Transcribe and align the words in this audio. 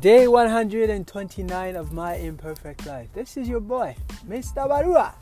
Day 0.00 0.28
129 0.28 1.74
of 1.74 1.92
my 1.94 2.16
imperfect 2.16 2.84
life. 2.84 3.08
This 3.14 3.38
is 3.38 3.48
your 3.48 3.60
boy, 3.60 3.96
Mr. 4.28 4.68
Barua, 4.68 5.14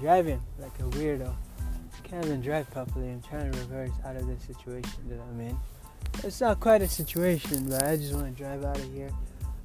driving 0.00 0.42
like 0.58 0.76
a 0.80 0.82
weirdo. 0.82 1.32
Can't 2.02 2.24
even 2.24 2.40
drive 2.40 2.68
properly. 2.70 3.10
I'm 3.10 3.22
trying 3.22 3.52
to 3.52 3.58
reverse 3.60 3.92
out 4.04 4.16
of 4.16 4.26
this 4.26 4.42
situation 4.42 5.08
that 5.08 5.20
I'm 5.20 5.40
in. 5.40 5.56
It's 6.24 6.40
not 6.40 6.58
quite 6.58 6.82
a 6.82 6.88
situation, 6.88 7.68
but 7.68 7.84
I 7.84 7.96
just 7.96 8.12
want 8.12 8.36
to 8.36 8.42
drive 8.42 8.64
out 8.64 8.76
of 8.76 8.92
here 8.92 9.10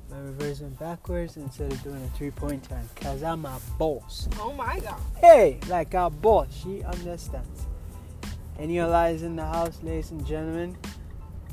by 0.07 0.20
reversing 0.20 0.70
backwards 0.71 1.38
instead 1.38 1.71
of 1.71 1.81
doing 1.81 2.04
a 2.04 2.17
three 2.17 2.31
point 2.31 2.63
turn. 2.70 2.88
Cause 2.97 3.23
I'm 3.23 3.45
a 3.45 3.59
boss. 3.79 4.29
Oh 4.39 4.54
my 4.54 4.79
god. 4.81 4.99
Hey, 5.20 5.59
like 5.67 5.95
a 5.95 6.11
boss, 6.11 6.47
she 6.63 6.83
understands. 6.83 7.65
Any 8.59 8.79
lies 8.83 9.23
in 9.23 9.35
the 9.35 9.45
house, 9.45 9.79
ladies 9.81 10.12
and 10.12 10.23
gentlemen? 10.27 10.77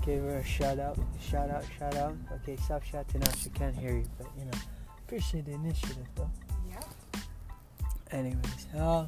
Give 0.04 0.22
her 0.24 0.38
a 0.38 0.44
shout 0.44 0.78
out, 0.78 0.98
shout 1.20 1.50
out, 1.50 1.64
shout 1.78 1.94
out. 1.96 2.16
Okay, 2.36 2.56
stop 2.56 2.82
shouting 2.82 3.22
out. 3.22 3.36
She 3.36 3.50
can't 3.50 3.76
hear 3.76 3.92
you, 3.92 4.04
but 4.16 4.26
you 4.38 4.44
know, 4.46 4.58
appreciate 5.06 5.44
the 5.44 5.52
initiative 5.52 6.06
though. 6.14 6.30
Yeah. 6.68 6.80
Anyways, 8.10 8.66
uh, 8.78 9.06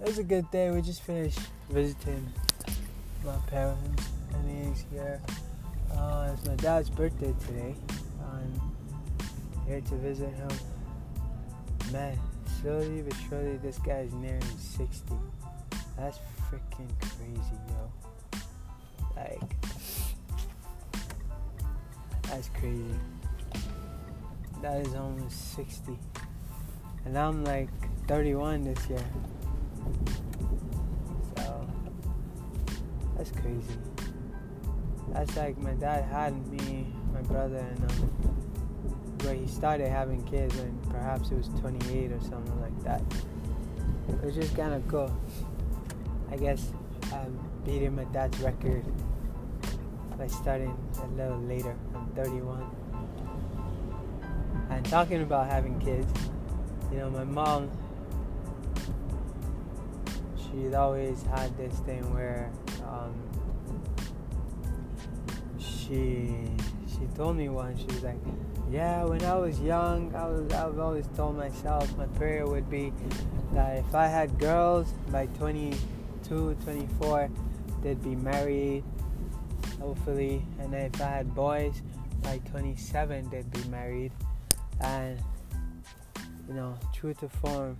it 0.00 0.06
was 0.06 0.18
a 0.18 0.24
good 0.24 0.50
day. 0.50 0.70
We 0.70 0.80
just 0.80 1.02
finished 1.02 1.38
visiting 1.68 2.32
my 3.24 3.36
parents, 3.48 4.08
and 4.32 4.68
he's 4.68 4.84
here. 4.90 5.20
Uh, 5.94 6.30
it's 6.32 6.46
my 6.46 6.56
dad's 6.56 6.90
birthday 6.90 7.34
today. 7.46 7.74
I'm 8.32 8.60
here 9.66 9.80
to 9.80 9.94
visit 9.96 10.30
him. 10.30 10.50
Man, 11.92 12.18
slowly 12.60 13.02
but 13.02 13.16
surely, 13.28 13.58
this 13.58 13.78
guy's 13.78 14.12
nearing 14.14 14.42
60. 14.58 15.14
That's 15.98 16.18
freaking 16.50 16.88
crazy, 17.00 17.58
yo. 17.68 18.40
Like, 19.14 19.42
that's 22.32 22.48
crazy. 22.48 22.98
That 24.62 24.86
is 24.86 24.94
almost 24.94 25.54
60. 25.54 25.98
And 27.04 27.18
I'm 27.18 27.44
like 27.44 27.68
31 28.08 28.64
this 28.64 28.88
year. 28.88 29.04
So, 31.36 31.68
that's 33.18 33.32
crazy. 33.32 33.78
That's 35.10 35.36
like 35.36 35.58
my 35.58 35.72
dad 35.72 36.04
had 36.04 36.34
me, 36.46 36.86
my 37.12 37.20
brother, 37.20 37.58
and 37.58 37.90
um, 37.90 38.08
where 39.24 39.34
he 39.34 39.46
started 39.46 39.88
having 39.88 40.22
kids 40.24 40.56
when 40.56 40.78
perhaps 40.88 41.30
it 41.32 41.36
was 41.36 41.48
28 41.60 42.12
or 42.12 42.20
something 42.20 42.60
like 42.62 42.82
that. 42.84 43.02
It 44.08 44.24
was 44.24 44.34
just 44.34 44.56
kind 44.56 44.72
of 44.72 44.88
cool. 44.88 45.14
I 46.30 46.36
guess 46.36 46.72
I'm 47.12 47.38
beating 47.66 47.94
my 47.94 48.04
dad's 48.04 48.40
record 48.40 48.86
by 50.22 50.28
started 50.28 50.70
a 51.02 51.06
little 51.16 51.40
later. 51.40 51.74
I'm 51.96 52.06
31. 52.14 52.64
And 54.70 54.86
talking 54.86 55.20
about 55.22 55.48
having 55.48 55.80
kids, 55.80 56.12
you 56.92 56.98
know, 56.98 57.10
my 57.10 57.24
mom, 57.24 57.68
she'd 60.36 60.74
always 60.74 61.24
had 61.24 61.56
this 61.56 61.76
thing 61.80 62.02
where 62.14 62.52
um, 62.86 63.12
she 65.58 66.46
she 66.86 67.04
told 67.16 67.36
me 67.36 67.48
once 67.48 67.80
she 67.80 67.86
was 67.86 68.04
like, 68.04 68.20
yeah, 68.70 69.02
when 69.02 69.24
I 69.24 69.34
was 69.34 69.58
young, 69.60 70.14
I 70.14 70.28
was 70.28 70.52
I've 70.52 70.78
always 70.78 71.08
told 71.16 71.36
myself 71.36 71.96
my 71.98 72.06
prayer 72.18 72.46
would 72.46 72.70
be 72.70 72.92
that 73.54 73.78
if 73.78 73.92
I 73.92 74.06
had 74.06 74.38
girls 74.38 74.94
by 75.10 75.26
22, 75.26 76.56
24, 76.62 77.28
they'd 77.82 78.00
be 78.04 78.14
married, 78.14 78.84
hopefully, 79.82 80.40
and 80.60 80.72
if 80.74 81.00
I 81.00 81.08
had 81.08 81.34
boys 81.34 81.82
by 82.22 82.38
27, 82.50 83.28
they'd 83.30 83.50
be 83.50 83.64
married, 83.68 84.12
and 84.80 85.18
you 86.48 86.54
know, 86.54 86.78
true 86.94 87.14
to 87.14 87.28
form, 87.28 87.76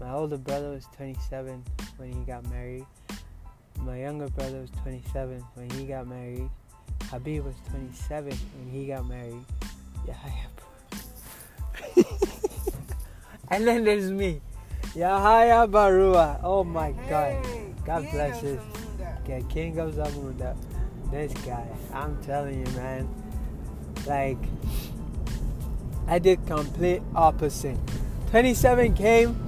my 0.00 0.10
older 0.10 0.36
brother 0.36 0.70
was 0.70 0.86
27 0.96 1.62
when 1.96 2.12
he 2.12 2.20
got 2.24 2.44
married. 2.50 2.84
My 3.80 4.00
younger 4.00 4.28
brother 4.28 4.62
was 4.62 4.70
27 4.82 5.40
when 5.54 5.70
he 5.70 5.86
got 5.86 6.08
married. 6.08 6.50
Habib 7.04 7.44
was 7.44 7.54
27 7.70 8.32
when 8.32 8.70
he 8.70 8.86
got 8.86 9.06
married. 9.06 9.44
Yahya. 10.06 10.48
and 13.50 13.66
then 13.66 13.84
there's 13.84 14.10
me. 14.10 14.40
Yahya 14.96 15.68
Barua. 15.68 16.40
Oh 16.42 16.64
my 16.64 16.92
god. 17.08 17.44
God 17.84 18.06
bless. 18.10 18.42
Okay, 19.22 19.44
King 19.48 19.78
of 19.78 19.94
Zamunda. 19.94 20.56
This 21.14 21.32
guy. 21.44 21.64
I'm 21.92 22.20
telling 22.24 22.58
you, 22.58 22.72
man. 22.72 23.08
Like, 24.04 24.36
I 26.08 26.18
did 26.18 26.44
complete 26.44 27.02
opposite. 27.14 27.78
27 28.30 28.94
came. 28.94 29.38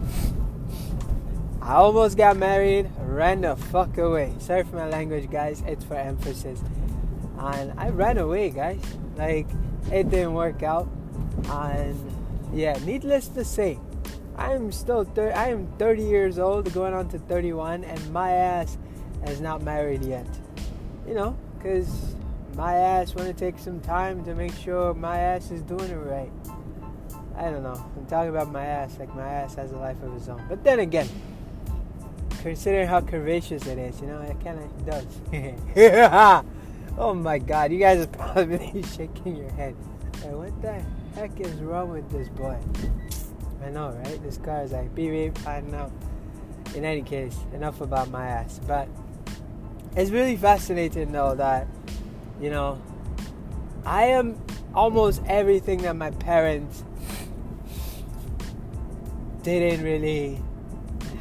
I 1.60 1.74
almost 1.74 2.16
got 2.16 2.36
married, 2.36 2.88
ran 3.00 3.40
the 3.40 3.56
fuck 3.56 3.98
away. 3.98 4.32
Sorry 4.38 4.62
for 4.62 4.76
my 4.76 4.88
language, 4.88 5.28
guys. 5.28 5.64
It's 5.66 5.84
for 5.84 5.96
emphasis. 5.96 6.62
And 7.40 7.72
I 7.76 7.88
ran 7.88 8.18
away, 8.18 8.50
guys. 8.50 8.80
Like, 9.16 9.48
it 9.90 10.08
didn't 10.08 10.34
work 10.34 10.62
out. 10.62 10.88
And 11.50 11.98
yeah, 12.54 12.78
needless 12.84 13.26
to 13.30 13.44
say, 13.44 13.80
I'm 14.38 14.70
still 14.70 15.02
thir- 15.02 15.32
I 15.34 15.48
am 15.48 15.66
30 15.78 16.04
years 16.04 16.38
old, 16.38 16.72
going 16.72 16.94
on 16.94 17.08
to 17.08 17.18
31, 17.18 17.82
and 17.82 18.12
my 18.12 18.30
ass 18.30 18.78
is 19.26 19.40
not 19.40 19.62
married 19.62 20.04
yet. 20.04 20.28
You 21.08 21.14
know, 21.14 21.36
because 21.56 22.14
my 22.56 22.74
ass 22.74 23.14
want 23.14 23.28
to 23.28 23.34
take 23.34 23.58
some 23.58 23.80
time 23.80 24.24
to 24.24 24.34
make 24.34 24.54
sure 24.54 24.94
my 24.94 25.18
ass 25.18 25.50
is 25.50 25.62
doing 25.62 25.90
it 25.90 25.96
right. 25.96 26.32
I 27.36 27.50
don't 27.50 27.62
know. 27.62 27.84
I'm 27.96 28.06
talking 28.06 28.30
about 28.30 28.50
my 28.50 28.64
ass 28.64 28.96
like 28.98 29.14
my 29.14 29.28
ass 29.28 29.54
has 29.56 29.72
a 29.72 29.76
life 29.76 30.02
of 30.02 30.16
its 30.16 30.28
own. 30.28 30.42
But 30.48 30.64
then 30.64 30.80
again, 30.80 31.08
considering 32.40 32.88
how 32.88 33.00
curvaceous 33.00 33.66
it 33.66 33.78
is, 33.78 34.00
you 34.00 34.06
know, 34.06 34.20
it 34.22 34.42
kind 34.42 34.58
of 34.58 34.86
does. 34.86 36.44
oh 36.98 37.12
my 37.12 37.38
god, 37.38 37.72
you 37.72 37.78
guys 37.78 38.04
are 38.04 38.06
probably 38.06 38.82
shaking 38.96 39.36
your 39.36 39.50
head. 39.52 39.76
Hey, 40.22 40.30
what 40.30 40.62
the 40.62 40.82
heck 41.14 41.38
is 41.38 41.52
wrong 41.56 41.90
with 41.90 42.10
this 42.10 42.28
boy? 42.30 42.58
I 43.62 43.70
know, 43.70 43.90
right? 43.90 44.22
This 44.22 44.38
car 44.38 44.62
is 44.62 44.72
like 44.72 44.94
beep 44.94 45.10
beep. 45.10 45.46
I 45.46 45.60
know. 45.60 45.92
In 46.74 46.84
any 46.84 47.02
case, 47.02 47.36
enough 47.52 47.80
about 47.80 48.10
my 48.10 48.26
ass. 48.26 48.60
But 48.66 48.88
it's 49.96 50.10
really 50.10 50.36
fascinating 50.36 51.10
though 51.10 51.34
that, 51.34 51.66
you 52.40 52.50
know, 52.50 52.80
I 53.84 54.04
am 54.06 54.38
almost 54.74 55.22
everything 55.26 55.82
that 55.82 55.96
my 55.96 56.10
parents 56.10 56.84
didn't 59.42 59.82
really 59.82 60.40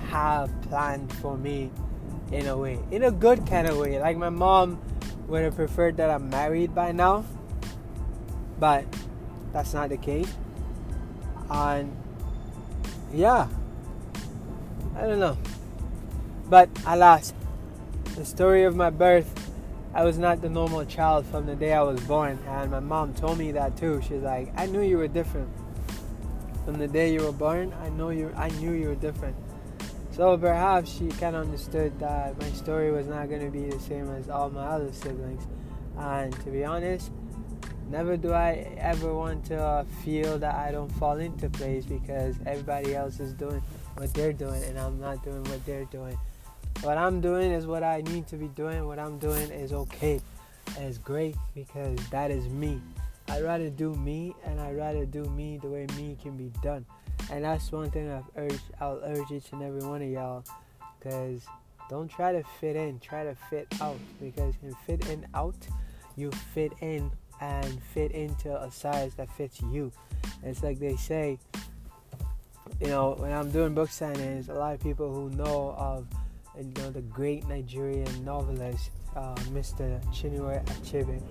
have 0.09 0.49
planned 0.63 1.11
for 1.13 1.37
me 1.37 1.71
in 2.31 2.47
a 2.47 2.57
way. 2.57 2.79
In 2.91 3.03
a 3.03 3.11
good 3.11 3.47
kind 3.47 3.67
of 3.67 3.77
way. 3.77 3.99
Like 3.99 4.17
my 4.17 4.29
mom 4.29 4.81
would 5.27 5.43
have 5.43 5.55
preferred 5.55 5.97
that 5.97 6.09
I'm 6.09 6.29
married 6.29 6.75
by 6.75 6.91
now. 6.91 7.23
But 8.59 8.85
that's 9.53 9.73
not 9.73 9.89
the 9.89 9.97
case. 9.97 10.33
And 11.49 11.95
yeah. 13.13 13.47
I 14.97 15.01
don't 15.01 15.19
know. 15.19 15.37
But 16.49 16.69
alas, 16.85 17.33
the 18.15 18.23
story 18.23 18.63
of 18.63 18.75
my 18.77 18.89
birth, 18.89 19.51
I 19.93 20.03
was 20.05 20.17
not 20.17 20.41
the 20.41 20.49
normal 20.49 20.85
child 20.85 21.25
from 21.25 21.45
the 21.45 21.55
day 21.55 21.73
I 21.73 21.81
was 21.81 21.99
born. 22.01 22.39
And 22.47 22.71
my 22.71 22.79
mom 22.79 23.13
told 23.13 23.37
me 23.37 23.51
that 23.51 23.75
too. 23.75 24.01
She's 24.07 24.21
like, 24.21 24.53
I 24.57 24.65
knew 24.67 24.81
you 24.81 24.97
were 24.97 25.09
different. 25.09 25.49
From 26.63 26.75
the 26.75 26.87
day 26.87 27.13
you 27.13 27.23
were 27.23 27.33
born, 27.33 27.73
I 27.83 27.89
know 27.89 28.09
you 28.09 28.33
I 28.35 28.49
knew 28.49 28.71
you 28.71 28.87
were 28.87 28.95
different. 28.95 29.35
So 30.11 30.37
perhaps 30.37 30.91
she 30.91 31.09
kind 31.09 31.35
of 31.35 31.45
understood 31.45 31.99
that 31.99 32.39
my 32.39 32.49
story 32.51 32.91
was 32.91 33.05
not 33.05 33.27
going 33.27 33.41
to 33.41 33.51
be 33.51 33.69
the 33.69 33.79
same 33.79 34.09
as 34.11 34.29
all 34.29 34.49
my 34.49 34.65
other 34.65 34.91
siblings. 34.93 35.45
And 35.97 36.31
to 36.43 36.49
be 36.49 36.63
honest, 36.63 37.11
never 37.89 38.15
do 38.15 38.31
I 38.31 38.75
ever 38.77 39.13
want 39.13 39.45
to 39.47 39.61
uh, 39.61 39.83
feel 40.03 40.39
that 40.39 40.55
I 40.55 40.71
don't 40.71 40.89
fall 40.93 41.17
into 41.17 41.49
place 41.49 41.85
because 41.85 42.37
everybody 42.45 42.95
else 42.95 43.19
is 43.19 43.33
doing 43.33 43.61
what 43.97 44.13
they're 44.13 44.33
doing 44.33 44.63
and 44.63 44.79
I'm 44.79 44.99
not 44.99 45.23
doing 45.23 45.43
what 45.43 45.65
they're 45.65 45.85
doing. 45.85 46.17
What 46.81 46.97
I'm 46.97 47.21
doing 47.21 47.51
is 47.51 47.65
what 47.65 47.83
I 47.83 48.01
need 48.01 48.27
to 48.27 48.35
be 48.35 48.47
doing. 48.49 48.85
What 48.85 48.99
I'm 48.99 49.17
doing 49.17 49.49
is 49.51 49.73
okay. 49.73 50.21
And 50.75 50.85
it's 50.85 50.97
great 50.97 51.35
because 51.53 51.97
that 52.09 52.31
is 52.31 52.47
me. 52.49 52.81
I'd 53.27 53.43
rather 53.43 53.69
do 53.69 53.93
me 53.95 54.35
and 54.45 54.59
I'd 54.59 54.77
rather 54.77 55.05
do 55.05 55.23
me 55.25 55.57
the 55.57 55.67
way 55.67 55.87
me 55.97 56.17
can 56.21 56.37
be 56.37 56.51
done. 56.61 56.85
And 57.31 57.43
that's 57.43 57.71
one 57.71 57.89
thing 57.89 58.11
I've 58.11 58.29
urged, 58.35 58.61
I'll 58.79 59.01
urge 59.03 59.31
each 59.31 59.51
and 59.51 59.63
every 59.63 59.81
one 59.81 60.01
of 60.01 60.09
y'all. 60.09 60.43
Because 60.99 61.41
don't 61.89 62.07
try 62.07 62.31
to 62.31 62.43
fit 62.59 62.75
in, 62.75 62.99
try 62.99 63.23
to 63.23 63.35
fit 63.49 63.67
out. 63.81 63.97
Because 64.21 64.53
in 64.61 64.75
fit 64.85 65.07
in 65.09 65.25
out, 65.33 65.55
you 66.15 66.31
fit 66.53 66.73
in 66.81 67.11
and 67.41 67.81
fit 67.93 68.11
into 68.11 68.55
a 68.61 68.71
size 68.71 69.15
that 69.15 69.29
fits 69.31 69.61
you. 69.71 69.91
It's 70.43 70.61
like 70.61 70.79
they 70.79 70.95
say, 70.95 71.39
you 72.79 72.87
know, 72.87 73.15
when 73.17 73.31
I'm 73.31 73.51
doing 73.51 73.73
book 73.73 73.89
signings, 73.89 74.49
a 74.49 74.53
lot 74.53 74.73
of 74.73 74.81
people 74.81 75.13
who 75.13 75.29
know 75.31 75.75
of, 75.77 76.07
you 76.57 76.71
know, 76.77 76.89
the 76.91 77.01
great 77.01 77.47
Nigerian 77.47 78.23
novelist, 78.23 78.91
uh, 79.15 79.35
Mr. 79.51 80.03
Chinua 80.13 80.63
Achebe, 80.65 81.21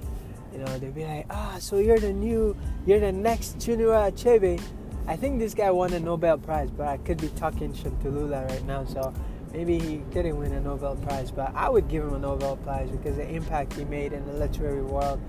You 0.52 0.58
know, 0.58 0.78
they'd 0.78 0.94
be 0.94 1.04
like, 1.04 1.26
ah, 1.30 1.56
so 1.58 1.78
you're 1.78 1.98
the 1.98 2.12
new, 2.12 2.56
you're 2.86 3.00
the 3.00 3.12
next 3.12 3.58
Chinua 3.58 4.12
Achebe. 4.12 4.60
I 5.06 5.16
think 5.16 5.38
this 5.38 5.54
guy 5.54 5.70
won 5.70 5.92
a 5.92 6.00
Nobel 6.00 6.38
Prize, 6.38 6.70
but 6.70 6.88
I 6.88 6.96
could 6.98 7.20
be 7.20 7.28
talking 7.28 7.72
Shantulula 7.72 8.48
right 8.48 8.64
now, 8.64 8.84
so 8.84 9.12
maybe 9.52 9.78
he 9.78 9.96
didn't 10.12 10.38
win 10.38 10.52
a 10.52 10.60
Nobel 10.60 10.96
Prize, 10.96 11.30
but 11.30 11.54
I 11.54 11.68
would 11.68 11.88
give 11.88 12.04
him 12.04 12.14
a 12.14 12.18
Nobel 12.18 12.56
Prize 12.56 12.90
because 12.90 13.16
the 13.16 13.28
impact 13.28 13.74
he 13.74 13.84
made 13.84 14.12
in 14.12 14.24
the 14.26 14.32
literary 14.32 14.82
world 14.82 15.20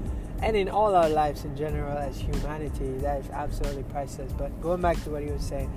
and 0.42 0.56
in 0.56 0.70
all 0.70 0.96
our 0.96 1.10
lives 1.10 1.46
in 1.46 1.56
general 1.56 1.98
as 1.98 2.20
humanity, 2.20 2.98
that 3.00 3.20
is 3.20 3.30
absolutely 3.32 3.84
priceless. 3.84 4.32
But 4.34 4.62
going 4.62 4.82
back 4.82 5.02
to 5.04 5.10
what 5.10 5.24
he 5.24 5.32
was 5.32 5.44
saying, 5.44 5.72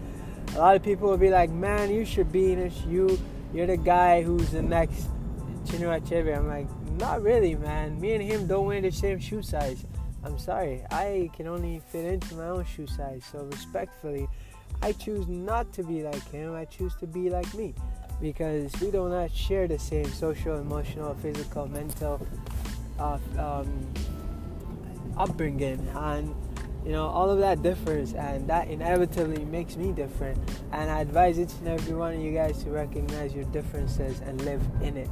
a 0.55 0.59
lot 0.59 0.77
of 0.77 0.83
people 0.83 1.09
will 1.09 1.17
be 1.17 1.31
like, 1.31 1.51
man, 1.51 1.91
you 1.93 2.05
should 2.05 2.33
be 2.33 2.53
in 2.53 2.61
this, 2.61 2.81
you, 2.87 3.19
you're 3.53 3.67
the 3.67 3.77
guy 3.77 4.23
who's 4.23 4.51
the 4.51 4.63
next 4.63 5.09
Chinua 5.65 6.01
Achebe. 6.01 6.37
I'm 6.37 6.49
like, 6.49 6.67
not 6.99 7.23
really, 7.23 7.55
man. 7.55 8.01
Me 8.01 8.15
and 8.15 8.23
him 8.23 8.47
don't 8.47 8.67
wear 8.67 8.81
the 8.81 8.91
same 8.91 9.19
shoe 9.19 9.43
size. 9.43 9.85
I'm 10.25 10.39
sorry. 10.39 10.85
I 10.91 11.31
can 11.35 11.47
only 11.47 11.81
fit 11.91 12.05
into 12.05 12.35
my 12.35 12.49
own 12.49 12.65
shoe 12.65 12.87
size. 12.87 13.25
So 13.31 13.45
respectfully, 13.45 14.29
I 14.83 14.93
choose 14.93 15.29
not 15.29 15.73
to 15.75 15.83
be 15.83 16.03
like 16.03 16.29
him. 16.31 16.55
I 16.55 16.65
choose 16.65 16.95
to 16.97 17.07
be 17.07 17.31
like 17.31 17.53
me 17.55 17.75
because 18.21 18.73
we 18.81 18.91
do 18.91 19.09
not 19.09 19.31
share 19.33 19.69
the 19.69 19.79
same 19.79 20.07
social, 20.07 20.57
emotional, 20.57 21.15
physical, 21.15 21.69
mental 21.69 22.27
uh, 22.99 23.19
um, 23.39 23.87
upbringing, 25.17 25.87
and 25.95 26.35
you 26.85 26.93
know 26.93 27.07
all 27.07 27.31
of 27.31 27.39
that 27.41 27.63
differs, 27.63 28.15
and 28.15 28.49
that 28.49 28.69
inevitably 28.69 29.45
makes 29.45 29.77
me 29.77 29.93
different. 29.93 30.39
And 30.73 30.91
I 30.91 31.01
advise 31.01 31.39
each 31.39 31.53
and 31.61 31.69
every 31.69 31.95
one 31.95 32.15
of 32.15 32.21
you 32.21 32.33
guys 32.33 32.63
to 32.65 32.71
recognize 32.71 33.35
your 33.35 33.45
differences 33.45 34.21
and 34.21 34.41
live 34.45 34.63
in 34.83 34.97
it. 34.97 35.11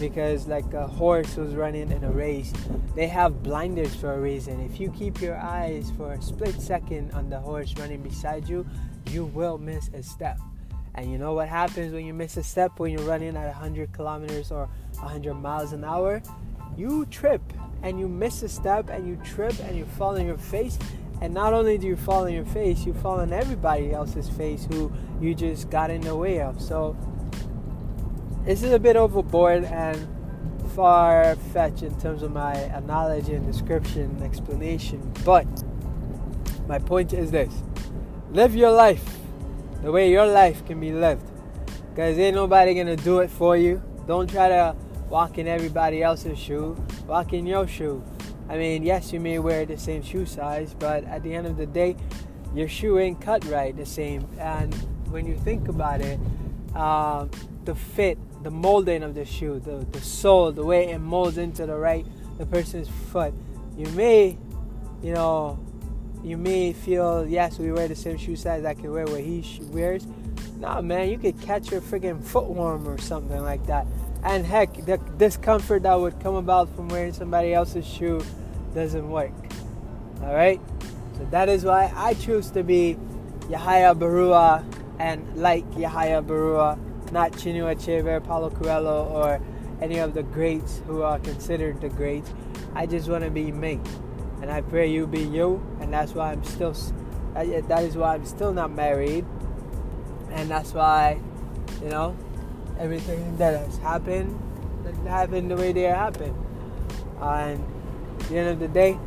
Because 0.00 0.46
like 0.48 0.72
a 0.72 0.86
horse 0.86 1.34
who's 1.34 1.54
running 1.54 1.92
in 1.92 2.02
a 2.02 2.10
race 2.10 2.52
they 2.94 3.06
have 3.06 3.42
blinders 3.42 3.94
for 3.94 4.14
a 4.14 4.20
reason. 4.20 4.60
If 4.60 4.80
you 4.80 4.90
keep 4.90 5.20
your 5.20 5.36
eyes 5.36 5.92
for 5.96 6.14
a 6.14 6.22
split 6.22 6.60
second 6.60 7.12
on 7.12 7.30
the 7.30 7.38
horse 7.38 7.74
running 7.78 8.02
beside 8.02 8.48
you 8.48 8.66
you 9.10 9.26
will 9.26 9.58
miss 9.58 9.90
a 9.94 10.02
step. 10.02 10.38
And 10.94 11.10
you 11.10 11.18
know 11.18 11.32
what 11.32 11.48
happens 11.48 11.92
when 11.92 12.04
you 12.04 12.12
miss 12.12 12.36
a 12.36 12.42
step 12.42 12.78
when 12.78 12.92
you're 12.92 13.02
running 13.02 13.36
at 13.36 13.46
100 13.46 13.92
kilometers 13.92 14.50
or 14.50 14.68
100 14.94 15.34
miles 15.34 15.72
an 15.72 15.84
hour? 15.84 16.22
You 16.76 17.06
trip 17.06 17.42
and 17.82 17.98
you 17.98 18.08
miss 18.08 18.42
a 18.42 18.48
step 18.48 18.88
and 18.90 19.06
you 19.06 19.16
trip 19.24 19.58
and 19.60 19.76
you 19.76 19.84
fall 19.84 20.16
on 20.18 20.26
your 20.26 20.38
face 20.38 20.78
and 21.20 21.32
not 21.32 21.52
only 21.52 21.78
do 21.78 21.86
you 21.86 21.96
fall 21.96 22.24
on 22.24 22.32
your 22.32 22.44
face 22.46 22.84
you 22.84 22.94
fall 22.94 23.20
on 23.20 23.32
everybody 23.32 23.92
else's 23.92 24.28
face 24.28 24.66
who 24.70 24.92
you 25.20 25.34
just 25.34 25.70
got 25.70 25.90
in 25.90 26.00
the 26.00 26.14
way 26.14 26.40
of 26.40 26.60
so 26.60 26.96
this 28.44 28.62
is 28.62 28.72
a 28.72 28.78
bit 28.78 28.96
overboard 28.96 29.64
and 29.64 30.08
far 30.74 31.36
fetched 31.52 31.82
in 31.82 31.98
terms 32.00 32.22
of 32.22 32.32
my 32.32 32.54
analogy 32.54 33.34
and 33.34 33.46
description 33.46 34.02
and 34.02 34.22
explanation, 34.22 35.12
but 35.24 35.46
my 36.66 36.78
point 36.78 37.12
is 37.12 37.30
this 37.30 37.62
live 38.30 38.54
your 38.56 38.70
life 38.70 39.18
the 39.82 39.90
way 39.90 40.10
your 40.10 40.26
life 40.26 40.64
can 40.66 40.80
be 40.80 40.92
lived. 40.92 41.28
Because 41.90 42.18
ain't 42.18 42.34
nobody 42.34 42.74
gonna 42.74 42.96
do 42.96 43.18
it 43.18 43.30
for 43.30 43.56
you. 43.56 43.82
Don't 44.06 44.30
try 44.30 44.48
to 44.48 44.74
walk 45.12 45.36
in 45.36 45.46
everybody 45.46 46.02
else's 46.02 46.38
shoe, 46.38 46.74
walk 47.06 47.34
in 47.34 47.46
your 47.46 47.68
shoe. 47.68 48.02
I 48.48 48.56
mean, 48.56 48.82
yes, 48.82 49.12
you 49.12 49.20
may 49.20 49.38
wear 49.38 49.66
the 49.66 49.76
same 49.76 50.02
shoe 50.02 50.24
size, 50.24 50.74
but 50.78 51.04
at 51.04 51.22
the 51.22 51.34
end 51.34 51.46
of 51.46 51.58
the 51.58 51.66
day, 51.66 51.96
your 52.54 52.66
shoe 52.66 52.98
ain't 52.98 53.20
cut 53.20 53.44
right 53.44 53.76
the 53.76 53.84
same. 53.84 54.26
And 54.38 54.74
when 55.10 55.26
you 55.26 55.36
think 55.36 55.68
about 55.68 56.00
it, 56.00 56.18
uh, 56.74 57.26
the 57.66 57.74
fit 57.74 58.18
the 58.42 58.50
molding 58.50 59.02
of 59.02 59.14
the 59.14 59.26
shoe, 59.26 59.60
the, 59.60 59.86
the 59.92 60.00
sole, 60.00 60.50
the 60.50 60.64
way 60.64 60.90
it 60.90 60.98
molds 60.98 61.36
into 61.36 61.66
the 61.66 61.76
right 61.76 62.06
the 62.38 62.46
person's 62.46 62.88
foot. 62.88 63.34
You 63.76 63.86
may, 63.88 64.38
you 65.02 65.12
know, 65.12 65.58
you 66.24 66.38
may 66.38 66.72
feel 66.72 67.26
yes, 67.26 67.58
we 67.58 67.70
wear 67.70 67.86
the 67.86 67.94
same 67.94 68.16
shoe 68.16 68.34
size. 68.34 68.64
I 68.64 68.72
can 68.72 68.90
wear 68.90 69.04
what 69.04 69.20
he 69.20 69.44
wears. 69.64 70.06
Nah, 70.58 70.80
man, 70.80 71.10
you 71.10 71.18
could 71.18 71.38
catch 71.42 71.70
your 71.70 71.82
freaking 71.82 72.24
foot 72.24 72.46
worm 72.46 72.88
or 72.88 72.96
something 72.96 73.42
like 73.42 73.66
that. 73.66 73.86
And 74.24 74.46
heck, 74.46 74.86
the 74.86 74.98
discomfort 75.18 75.82
that 75.82 75.98
would 75.98 76.20
come 76.20 76.36
about 76.36 76.74
from 76.74 76.88
wearing 76.88 77.12
somebody 77.12 77.52
else's 77.54 77.86
shoe 77.86 78.24
doesn't 78.74 79.10
work. 79.10 79.32
All 80.22 80.34
right, 80.34 80.60
so 81.18 81.26
that 81.30 81.48
is 81.48 81.64
why 81.64 81.92
I 81.94 82.14
choose 82.14 82.50
to 82.52 82.62
be 82.62 82.96
Yahya 83.50 83.94
Barua 83.94 84.64
and 84.98 85.36
like 85.36 85.64
Yahya 85.76 86.22
Barua 86.22 86.78
not 87.12 87.32
Chinua 87.32 87.76
Achebe, 87.76 88.24
Paulo 88.24 88.48
Coelho, 88.50 89.04
or 89.04 89.40
any 89.82 89.98
of 89.98 90.14
the 90.14 90.22
greats 90.22 90.80
who 90.86 91.02
are 91.02 91.18
considered 91.18 91.80
the 91.80 91.90
greats. 91.90 92.32
I 92.74 92.86
just 92.86 93.08
want 93.08 93.22
to 93.24 93.30
be 93.30 93.52
me, 93.52 93.78
and 94.40 94.50
I 94.50 94.62
pray 94.62 94.90
you 94.90 95.06
be 95.06 95.22
you, 95.22 95.64
and 95.80 95.92
that's 95.92 96.14
why 96.14 96.32
I'm 96.32 96.42
still. 96.42 96.74
That 97.34 97.82
is 97.82 97.96
why 97.96 98.14
I'm 98.14 98.24
still 98.24 98.52
not 98.52 98.70
married, 98.70 99.26
and 100.30 100.50
that's 100.50 100.72
why, 100.72 101.20
you 101.82 101.90
know, 101.90 102.16
everything 102.82 103.36
that 103.38 103.58
has 103.58 103.78
happened 103.78 104.38
that 104.84 104.94
happened 105.08 105.50
the 105.50 105.56
way 105.56 105.72
they 105.72 105.82
happened. 105.82 106.36
And 107.20 107.64
at 108.20 108.28
the 108.28 108.38
end 108.38 108.48
of 108.48 108.58
the 108.58 108.68
day, 108.68 108.98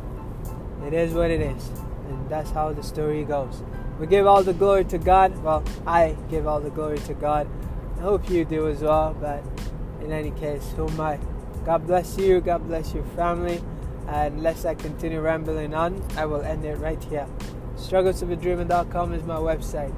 it 0.86 0.94
is 0.94 1.12
what 1.12 1.30
it 1.30 1.40
is, 1.40 1.68
and 2.08 2.28
that's 2.30 2.50
how 2.50 2.72
the 2.72 2.82
story 2.82 3.24
goes. 3.24 3.62
We 4.00 4.06
give 4.06 4.26
all 4.26 4.42
the 4.42 4.52
glory 4.54 4.84
to 4.86 4.98
God. 4.98 5.36
Well, 5.42 5.62
I 5.86 6.16
give 6.30 6.46
all 6.46 6.60
the 6.60 6.70
glory 6.70 6.98
to 7.00 7.14
God 7.14 7.48
I 7.96 8.00
hope 8.00 8.28
you 8.28 8.44
do 8.44 8.68
as 8.68 8.80
well. 8.80 9.16
But 9.18 9.42
in 10.02 10.12
any 10.12 10.30
case, 10.32 10.72
who 10.76 10.88
am 10.88 11.00
I? 11.00 11.18
God 11.64 11.86
bless 11.86 12.18
you. 12.18 12.40
God 12.40 12.66
bless 12.66 12.94
your 12.94 13.04
family. 13.16 13.62
And 14.08 14.36
unless 14.36 14.64
I 14.64 14.74
continue 14.74 15.20
rambling 15.20 15.74
on, 15.74 16.02
I 16.16 16.26
will 16.26 16.42
end 16.42 16.64
it 16.64 16.76
right 16.76 17.02
here. 17.04 17.26
Strugglesofadreamer.com 17.76 19.14
is 19.14 19.24
my 19.24 19.36
website. 19.36 19.94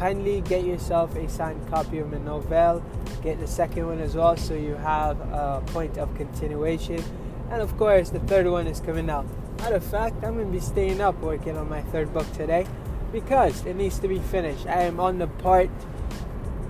Kindly 0.00 0.40
get 0.40 0.64
yourself 0.64 1.14
a 1.14 1.28
signed 1.28 1.68
copy 1.68 1.98
of 1.98 2.10
my 2.10 2.16
novel. 2.16 2.82
Get 3.22 3.38
the 3.38 3.46
second 3.46 3.86
one 3.86 4.00
as 4.00 4.14
well 4.14 4.34
so 4.34 4.54
you 4.54 4.76
have 4.76 5.20
a 5.20 5.62
point 5.66 5.98
of 5.98 6.14
continuation. 6.14 7.04
And 7.50 7.60
of 7.60 7.76
course, 7.76 8.08
the 8.08 8.20
third 8.20 8.46
one 8.46 8.66
is 8.66 8.80
coming 8.80 9.10
out. 9.10 9.26
Matter 9.58 9.74
of 9.74 9.84
fact, 9.84 10.24
I'm 10.24 10.38
to 10.38 10.46
be 10.46 10.58
staying 10.58 11.02
up 11.02 11.20
working 11.20 11.58
on 11.58 11.68
my 11.68 11.82
third 11.82 12.14
book 12.14 12.32
today 12.32 12.66
because 13.12 13.66
it 13.66 13.76
needs 13.76 13.98
to 13.98 14.08
be 14.08 14.20
finished. 14.20 14.66
I 14.66 14.84
am 14.84 15.00
on 15.00 15.18
the 15.18 15.26
part 15.26 15.68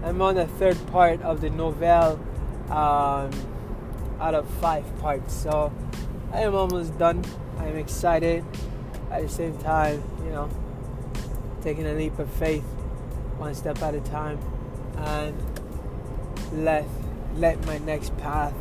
I'm 0.03 0.21
on 0.23 0.35
the 0.35 0.49
third 0.49 0.85
part 0.89 1.23
of 1.23 1.41
the 1.41 1.51
novel 1.51 2.19
um, 2.69 3.31
out 4.19 4.35
of 4.35 4.49
five 4.55 4.85
parts. 4.99 5.33
So 5.35 5.73
I 6.33 6.41
am 6.41 6.57
almost 6.57 6.99
done. 6.99 7.25
I'm 7.59 7.77
excited. 7.77 8.45
At 9.09 9.23
the 9.23 9.29
same 9.29 9.57
time, 9.59 10.03
you 10.25 10.31
know, 10.31 10.51
taking 11.63 11.87
a 11.87 11.93
leap 11.93 12.19
of 12.19 12.29
faith, 12.33 12.65
one 13.41 13.55
step 13.55 13.81
at 13.83 13.95
a 13.95 14.01
time, 14.01 14.39
and 14.97 15.35
let 16.53 16.85
let 17.37 17.65
my 17.67 17.79
next 17.79 18.17
path 18.19 18.55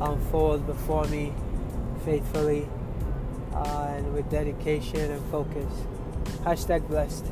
unfold 0.00 0.66
before 0.66 1.04
me 1.04 1.32
faithfully 2.04 2.68
uh, 3.52 3.88
and 3.90 4.14
with 4.14 4.28
dedication 4.30 5.10
and 5.10 5.24
focus. 5.30 5.72
Hashtag 6.44 6.88
blessed. 6.88 7.26